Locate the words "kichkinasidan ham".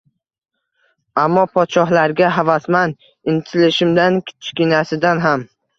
4.33-5.51